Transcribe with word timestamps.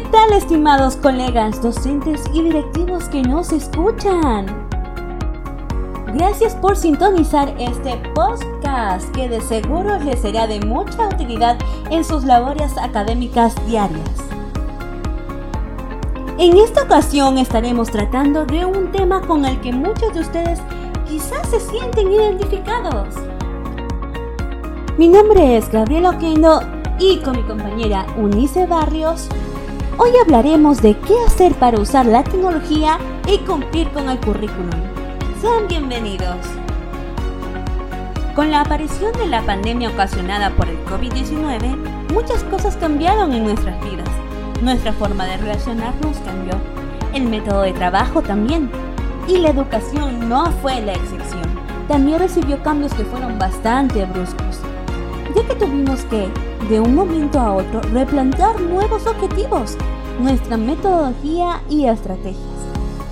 ¿Qué 0.00 0.06
tal 0.06 0.32
estimados 0.32 0.96
colegas, 0.96 1.60
docentes 1.60 2.22
y 2.32 2.42
directivos 2.42 3.06
que 3.10 3.20
nos 3.20 3.52
escuchan? 3.52 4.46
Gracias 6.14 6.54
por 6.54 6.74
sintonizar 6.74 7.54
este 7.58 7.98
podcast 8.14 9.06
que 9.10 9.28
de 9.28 9.42
seguro 9.42 9.98
les 9.98 10.18
será 10.20 10.46
de 10.46 10.58
mucha 10.60 11.06
utilidad 11.06 11.58
en 11.90 12.02
sus 12.02 12.24
labores 12.24 12.78
académicas 12.78 13.54
diarias. 13.66 14.08
En 16.38 16.56
esta 16.56 16.84
ocasión 16.84 17.36
estaremos 17.36 17.90
tratando 17.90 18.46
de 18.46 18.64
un 18.64 18.90
tema 18.92 19.20
con 19.20 19.44
el 19.44 19.60
que 19.60 19.70
muchos 19.70 20.14
de 20.14 20.20
ustedes 20.20 20.60
quizás 21.06 21.46
se 21.50 21.60
sienten 21.60 22.10
identificados. 22.10 23.16
Mi 24.96 25.08
nombre 25.08 25.58
es 25.58 25.70
Gabriela 25.70 26.08
Oquendo 26.08 26.62
y 26.98 27.18
con 27.18 27.36
mi 27.36 27.42
compañera 27.42 28.06
Unice 28.16 28.66
Barrios, 28.66 29.28
hoy 30.02 30.12
hablaremos 30.16 30.80
de 30.80 30.96
qué 30.96 31.14
hacer 31.26 31.54
para 31.56 31.78
usar 31.78 32.06
la 32.06 32.24
tecnología 32.24 32.96
y 33.28 33.36
cumplir 33.40 33.90
con 33.90 34.08
el 34.08 34.18
currículum. 34.18 34.70
Sean 35.42 35.68
bienvenidos. 35.68 36.38
Con 38.34 38.50
la 38.50 38.62
aparición 38.62 39.12
de 39.12 39.26
la 39.26 39.42
pandemia 39.42 39.90
ocasionada 39.90 40.48
por 40.56 40.68
el 40.68 40.82
COVID-19, 40.86 41.76
muchas 42.14 42.42
cosas 42.44 42.76
cambiaron 42.76 43.34
en 43.34 43.44
nuestras 43.44 43.78
vidas. 43.84 44.08
Nuestra 44.62 44.94
forma 44.94 45.26
de 45.26 45.36
relacionarnos 45.36 46.16
cambió, 46.24 46.54
el 47.12 47.24
método 47.24 47.60
de 47.60 47.74
trabajo 47.74 48.22
también, 48.22 48.70
y 49.28 49.36
la 49.36 49.50
educación 49.50 50.30
no 50.30 50.46
fue 50.62 50.80
la 50.80 50.94
excepción. 50.94 51.44
También 51.88 52.20
recibió 52.20 52.62
cambios 52.62 52.94
que 52.94 53.04
fueron 53.04 53.38
bastante 53.38 54.06
bruscos, 54.06 54.60
que 55.46 55.54
tuvimos 55.54 56.04
que, 56.04 56.28
de 56.68 56.80
un 56.80 56.94
momento 56.94 57.38
a 57.38 57.54
otro, 57.54 57.80
replantear 57.92 58.60
nuevos 58.60 59.06
objetivos, 59.06 59.76
nuestra 60.20 60.56
metodología 60.56 61.62
y 61.68 61.86
estrategias 61.86 62.50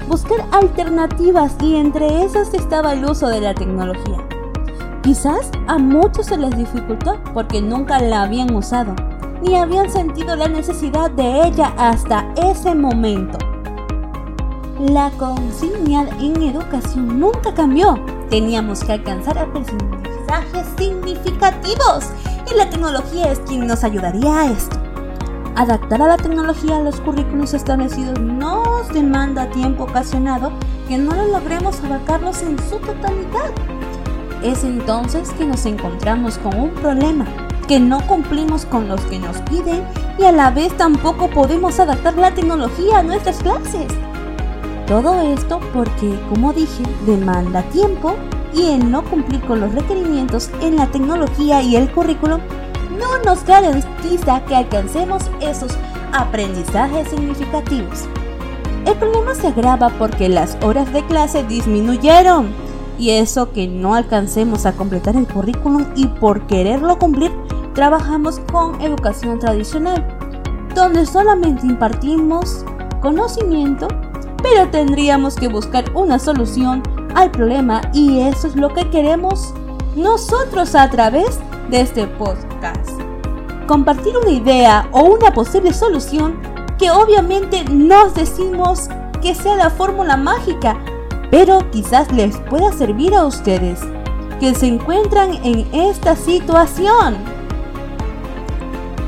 buscar 0.09 0.41
alternativas 0.53 1.55
y 1.61 1.77
entre 1.77 2.25
esas 2.25 2.53
estaba 2.55 2.95
el 2.95 3.05
uso 3.05 3.29
de 3.29 3.41
la 3.41 3.55
tecnología. 3.55 4.27
Quizás 5.03 5.51
a 5.67 5.79
muchos 5.79 6.27
se 6.27 6.39
les 6.39 6.57
dificultó 6.57 7.21
porque 7.35 7.61
nunca 7.61 8.01
la 8.01 8.23
habían 8.23 8.55
usado, 8.55 8.95
ni 9.43 9.55
habían 9.55 9.91
sentido 9.91 10.35
la 10.35 10.49
necesidad 10.49 11.11
de 11.11 11.47
ella 11.47 11.73
hasta 11.77 12.27
ese 12.37 12.75
momento. 12.75 13.39
La 14.79 15.11
consigna 15.11 16.09
en 16.21 16.43
educación 16.43 17.21
nunca 17.21 17.53
cambió. 17.53 17.99
Teníamos 18.31 18.81
que 18.85 18.93
alcanzar 18.93 19.39
significativos 20.77 22.07
y 22.51 22.57
la 22.57 22.69
tecnología 22.71 23.33
es 23.33 23.41
quien 23.41 23.67
nos 23.67 23.85
ayudaría 23.85 24.41
a 24.41 24.51
esto. 24.51 24.77
Adaptar 25.57 26.03
a 26.03 26.09
la 26.09 26.17
tecnología 26.17 26.77
a 26.77 26.83
los 26.83 27.01
currículos 27.01 27.53
establecidos 27.53 28.19
nos 28.21 28.89
demanda 28.93 29.51
tiempo 29.51 29.85
ocasionado 29.85 30.53
que 30.87 30.99
no 30.99 31.15
lo 31.15 31.27
logremos 31.29 31.83
abarcarlos 31.83 32.43
en 32.43 32.59
su 32.59 32.77
totalidad. 32.79 33.51
Es 34.43 34.63
entonces 34.63 35.31
que 35.33 35.45
nos 35.45 35.67
encontramos 35.67 36.39
con 36.39 36.59
un 36.59 36.71
problema, 36.71 37.27
que 37.67 37.81
no 37.81 38.01
cumplimos 38.07 38.67
con 38.67 38.89
los 38.89 39.01
que 39.07 39.19
nos 39.19 39.37
piden 39.43 39.83
y 40.19 40.25
a 40.25 40.33
la 40.33 40.51
vez 40.51 40.77
tampoco 40.77 41.29
podemos 41.29 41.81
adaptar 41.81 42.17
la 42.17 42.33
tecnología 42.33 43.01
a 43.01 43.03
nuestras 43.03 43.39
clases. 43.39 43.89
Todo 44.87 45.21
esto 45.21 45.61
porque, 45.75 46.19
como 46.31 46.53
dije, 46.53 46.83
demanda 47.05 47.63
tiempo 47.65 48.15
y 48.55 48.67
el 48.73 48.91
no 48.91 49.05
cumplir 49.05 49.41
con 49.43 49.61
los 49.61 49.75
requerimientos 49.75 50.51
en 50.61 50.77
la 50.77 50.87
tecnología 50.87 51.63
y 51.63 51.77
el 51.77 51.91
currículum 51.91 52.41
no 52.99 53.23
nos 53.25 53.45
garantiza 53.45 54.45
que 54.47 54.57
alcancemos 54.57 55.31
esos 55.41 55.73
aprendizajes 56.13 57.09
significativos. 57.09 58.05
El 58.87 58.95
problema 58.95 59.35
se 59.35 59.49
agrava 59.49 59.91
porque 59.91 60.29
las 60.29 60.57
horas 60.63 60.93
de 60.93 61.05
clase 61.05 61.45
disminuyeron 61.45 62.49
y 62.99 63.11
eso 63.11 63.53
que 63.53 63.69
no 63.69 63.95
alcancemos 63.95 64.67
a 64.67 64.73
completar 64.73 65.17
el 65.17 65.27
currículum 65.27 65.87
y 65.95 66.07
por 66.07 66.47
quererlo 66.47 66.99
cumplir 66.99 67.31
trabajamos 67.75 68.41
con 68.51 68.81
educación 68.81 69.39
tradicional, 69.39 70.05
donde 70.75 71.07
solamente 71.07 71.67
impartimos 71.67 72.65
conocimiento, 73.01 73.87
pero 74.43 74.69
tendríamos 74.71 75.37
que 75.37 75.49
buscar 75.49 75.85
una 75.95 76.19
solución 76.19 76.83
al 77.19 77.33
problema 77.33 77.81
y 77.93 78.21
eso 78.21 78.47
es 78.47 78.55
lo 78.55 78.73
que 78.73 78.89
queremos 78.91 79.53
nosotros 79.97 80.77
a 80.77 80.89
través 80.89 81.41
de 81.69 81.81
este 81.81 82.07
podcast. 82.07 82.91
Compartir 83.67 84.17
una 84.17 84.31
idea 84.31 84.89
o 84.93 85.03
una 85.03 85.33
posible 85.33 85.73
solución 85.73 86.39
que 86.79 86.93
obviamente 86.93 87.65
nos 87.65 88.15
decimos 88.15 88.89
que 89.21 89.35
sea 89.35 89.57
la 89.57 89.69
fórmula 89.69 90.17
mágica, 90.17 90.79
pero 91.29 91.69
quizás 91.73 92.11
les 92.13 92.37
pueda 92.37 92.73
servir 92.73 93.13
a 93.17 93.27
ustedes 93.27 93.81
que 94.39 94.55
se 94.55 94.69
encuentran 94.69 95.33
en 95.45 95.67
esta 95.75 96.15
situación. 96.15 97.17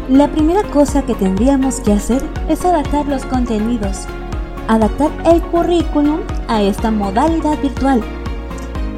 La 0.09 0.27
primera 0.27 0.65
cosa 0.65 1.03
que 1.03 1.15
tendríamos 1.15 1.79
que 1.79 1.93
hacer 1.93 2.21
es 2.49 2.65
adaptar 2.65 3.07
los 3.07 3.25
contenidos, 3.25 4.07
adaptar 4.67 5.13
el 5.27 5.41
currículum 5.43 6.19
a 6.51 6.63
esta 6.63 6.91
modalidad 6.91 7.59
virtual 7.63 8.03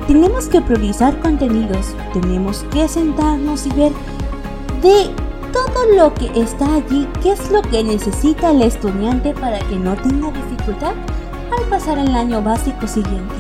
tenemos 0.06 0.46
que 0.46 0.60
priorizar 0.60 1.18
contenidos, 1.20 1.94
tenemos 2.12 2.64
que 2.72 2.88
sentarnos 2.88 3.66
y 3.66 3.70
ver 3.70 3.92
de 4.82 5.10
todo 5.52 5.86
lo 5.96 6.12
que 6.14 6.30
está 6.40 6.74
allí, 6.74 7.06
qué 7.22 7.32
es 7.32 7.50
lo 7.50 7.62
que 7.62 7.84
necesita 7.84 8.50
el 8.50 8.62
estudiante 8.62 9.32
para 9.34 9.58
que 9.60 9.76
no 9.76 9.94
tenga 9.96 10.32
dificultad 10.32 10.94
al 11.56 11.64
pasar 11.68 11.98
el 11.98 12.14
año 12.14 12.42
básico 12.42 12.86
siguiente. 12.86 13.34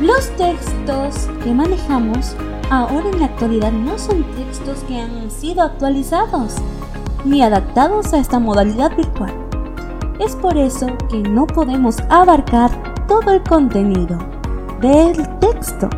Los 0.00 0.28
textos 0.36 1.28
que 1.42 1.52
manejamos 1.52 2.36
ahora 2.70 3.08
en 3.10 3.18
la 3.18 3.26
actualidad 3.26 3.72
no 3.72 3.98
son 3.98 4.22
textos 4.36 4.84
que 4.86 5.00
han 5.00 5.30
sido 5.30 5.62
actualizados 5.62 6.54
ni 7.24 7.42
adaptados 7.42 8.12
a 8.12 8.18
esta 8.18 8.38
modalidad 8.38 8.94
virtual. 8.94 9.47
Es 10.18 10.34
por 10.34 10.56
eso 10.56 10.86
que 11.08 11.18
no 11.18 11.46
podemos 11.46 11.96
abarcar 12.08 12.70
todo 13.06 13.30
el 13.30 13.42
contenido 13.42 14.18
del 14.80 15.16
texto. 15.38 15.88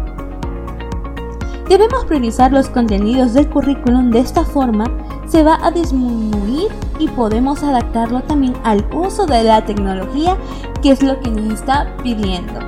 Debemos 1.68 2.04
priorizar 2.04 2.52
los 2.52 2.68
contenidos 2.68 3.32
del 3.32 3.48
currículum 3.48 4.10
de 4.10 4.20
esta 4.20 4.44
forma 4.44 4.84
se 5.26 5.44
va 5.44 5.58
a 5.64 5.70
disminuir 5.70 6.68
y 6.98 7.08
podemos 7.08 7.62
adaptarlo 7.62 8.20
también 8.22 8.54
al 8.64 8.84
uso 8.92 9.26
de 9.26 9.44
la 9.44 9.64
tecnología 9.64 10.36
que 10.82 10.90
es 10.90 11.02
lo 11.02 11.18
que 11.20 11.30
nos 11.30 11.54
está 11.54 11.96
pidiendo. 12.02 12.60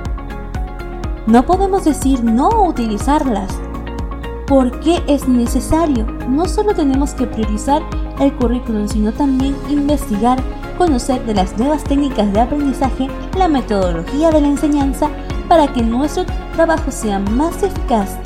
No 1.27 1.45
podemos 1.45 1.83
decir 1.83 2.23
no 2.23 2.49
utilizarlas 2.67 3.51
porque 4.47 5.03
es 5.07 5.27
necesario. 5.27 6.05
No 6.29 6.45
solo 6.45 6.73
tenemos 6.73 7.13
que 7.13 7.27
priorizar 7.27 7.81
el 8.19 8.33
currículum, 8.35 8.87
sino 8.87 9.11
también 9.11 9.55
investigar, 9.69 10.41
conocer 10.77 11.25
de 11.25 11.33
las 11.33 11.57
nuevas 11.57 11.83
técnicas 11.83 12.31
de 12.33 12.39
aprendizaje, 12.39 13.07
la 13.37 13.47
metodología 13.47 14.31
de 14.31 14.41
la 14.41 14.47
enseñanza, 14.47 15.09
para 15.47 15.71
que 15.71 15.81
nuestro 15.81 16.25
trabajo 16.55 16.91
sea 16.91 17.19
más 17.19 17.61
eficaz. 17.63 18.17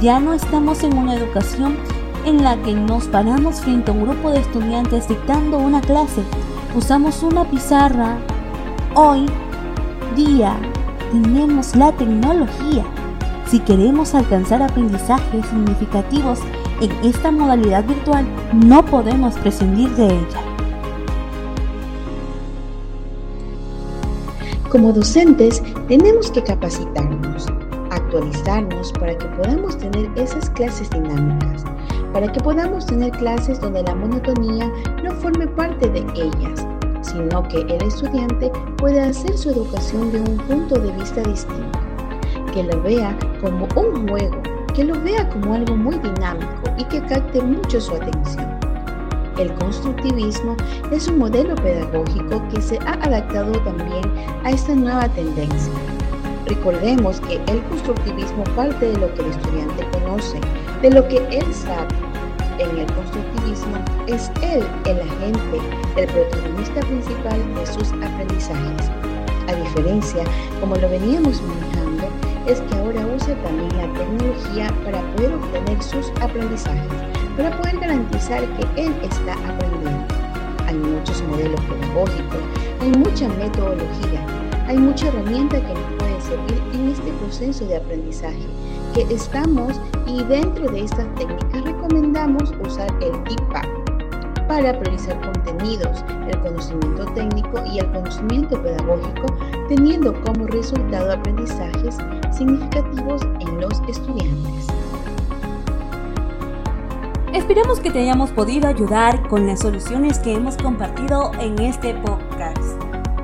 Ya 0.00 0.20
no 0.20 0.32
estamos 0.32 0.82
en 0.84 0.96
una 0.96 1.14
educación 1.14 1.76
en 2.24 2.42
la 2.42 2.56
que 2.62 2.72
nos 2.72 3.06
paramos 3.06 3.60
frente 3.60 3.90
a 3.90 3.94
un 3.94 4.04
grupo 4.04 4.30
de 4.30 4.40
estudiantes 4.40 5.08
dictando 5.08 5.58
una 5.58 5.80
clase. 5.80 6.22
Usamos 6.74 7.22
una 7.22 7.44
pizarra. 7.44 8.16
Hoy 8.94 9.26
día 10.14 10.56
tenemos 11.10 11.74
la 11.74 11.92
tecnología. 11.92 12.84
Si 13.46 13.58
queremos 13.58 14.14
alcanzar 14.14 14.62
aprendizajes 14.62 15.46
significativos 15.46 16.38
en 16.80 16.90
esta 17.04 17.30
modalidad 17.30 17.84
virtual, 17.84 18.24
no 18.54 18.84
podemos 18.84 19.34
prescindir 19.34 19.90
de 19.90 20.06
ella. 20.06 20.51
Como 24.72 24.90
docentes 24.90 25.62
tenemos 25.86 26.30
que 26.30 26.42
capacitarnos, 26.42 27.46
actualizarnos 27.90 28.90
para 28.92 29.18
que 29.18 29.26
podamos 29.26 29.76
tener 29.76 30.10
esas 30.16 30.48
clases 30.48 30.88
dinámicas, 30.88 31.62
para 32.14 32.32
que 32.32 32.40
podamos 32.40 32.86
tener 32.86 33.10
clases 33.10 33.60
donde 33.60 33.82
la 33.82 33.94
monotonía 33.94 34.72
no 35.04 35.12
forme 35.16 35.46
parte 35.46 35.90
de 35.90 35.98
ellas, 36.14 36.66
sino 37.02 37.46
que 37.48 37.60
el 37.60 37.82
estudiante 37.82 38.50
pueda 38.78 39.08
hacer 39.08 39.36
su 39.36 39.50
educación 39.50 40.10
de 40.10 40.20
un 40.20 40.38
punto 40.38 40.76
de 40.76 40.90
vista 40.92 41.22
distinto, 41.22 41.78
que 42.54 42.62
lo 42.62 42.80
vea 42.80 43.14
como 43.42 43.68
un 43.76 44.08
juego, 44.08 44.40
que 44.74 44.84
lo 44.84 44.98
vea 45.02 45.28
como 45.28 45.52
algo 45.52 45.76
muy 45.76 45.98
dinámico 45.98 46.62
y 46.78 46.84
que 46.84 47.02
capte 47.02 47.42
mucho 47.42 47.78
su 47.78 47.94
atención. 47.94 48.51
El 49.42 49.52
constructivismo 49.54 50.56
es 50.92 51.08
un 51.08 51.18
modelo 51.18 51.56
pedagógico 51.56 52.40
que 52.54 52.62
se 52.62 52.78
ha 52.86 52.92
adaptado 52.92 53.50
también 53.64 54.04
a 54.44 54.50
esta 54.50 54.72
nueva 54.72 55.08
tendencia. 55.08 55.72
Recordemos 56.46 57.20
que 57.22 57.40
el 57.48 57.60
constructivismo 57.64 58.44
parte 58.54 58.92
de 58.92 58.98
lo 58.98 59.12
que 59.14 59.22
el 59.22 59.30
estudiante 59.30 59.84
conoce, 59.98 60.38
de 60.80 60.90
lo 60.90 61.08
que 61.08 61.16
él 61.36 61.52
sabe, 61.52 61.88
en 62.60 62.78
el 62.78 62.86
constructivismo, 62.92 63.78
es 64.06 64.30
él 64.42 64.62
el 64.86 65.00
agente, 65.00 65.58
el 65.96 66.06
protagonista 66.06 66.80
principal 66.82 67.40
de 67.56 67.66
sus 67.66 67.90
aprendizajes. 67.94 68.92
A 69.48 69.54
diferencia, 69.56 70.22
como 70.60 70.76
lo 70.76 70.88
veníamos 70.88 71.42
manejando, 71.42 72.04
es 72.46 72.60
que 72.60 72.76
ahora 72.76 73.04
usa 73.16 73.34
también 73.42 73.76
la 73.76 73.92
tecnología 73.98 74.72
para 74.84 75.00
poder 75.16 75.34
obtener 75.34 75.82
sus 75.82 76.10
aprendizajes, 76.20 76.92
para 77.36 77.56
poder 77.56 77.78
garantizar 77.78 78.42
que 78.56 78.82
él 78.82 78.92
está 79.02 79.34
aprendiendo. 79.34 80.04
Hay 80.66 80.74
muchos 80.76 81.22
modelos 81.24 81.60
pedagógicos, 81.62 82.40
hay 82.80 82.90
mucha 82.90 83.28
metodología, 83.28 84.24
hay 84.66 84.78
mucha 84.78 85.08
herramienta 85.08 85.60
que 85.60 85.74
nos 85.74 85.92
puede 85.98 86.20
servir 86.20 86.62
en 86.74 86.88
este 86.90 87.10
proceso 87.12 87.66
de 87.66 87.76
aprendizaje 87.76 88.46
que 88.94 89.02
estamos 89.14 89.80
y 90.06 90.22
dentro 90.24 90.70
de 90.70 90.84
estas 90.84 91.06
técnicas 91.14 91.64
recomendamos 91.64 92.52
usar 92.60 92.88
el 93.00 93.14
IPA 93.32 93.62
para 94.48 94.78
priorizar 94.78 95.18
contenidos, 95.22 96.04
el 96.28 96.38
conocimiento 96.40 97.06
técnico 97.14 97.62
y 97.72 97.78
el 97.78 97.90
conocimiento 97.92 98.62
pedagógico, 98.62 99.26
teniendo 99.68 100.12
como 100.24 100.46
resultado 100.46 101.12
aprendizajes 101.12 101.96
significativos 102.30 103.22
en 103.40 103.60
los 103.60 103.80
estudiantes. 103.88 104.66
Esperamos 107.42 107.80
que 107.80 107.90
te 107.90 107.98
hayamos 107.98 108.30
podido 108.30 108.68
ayudar 108.68 109.28
con 109.28 109.48
las 109.48 109.58
soluciones 109.58 110.20
que 110.20 110.32
hemos 110.32 110.56
compartido 110.56 111.32
en 111.40 111.58
este 111.58 111.92
podcast. 111.92 112.80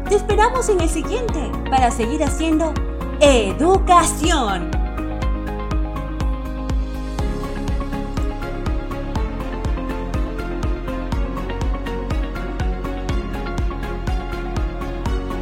Te 0.09 0.17
esperamos 0.17 0.69
en 0.69 0.81
el 0.81 0.89
siguiente 0.89 1.53
para 1.71 1.93
seguir 1.93 2.25
haciendo 2.25 2.75
educación 3.21 4.73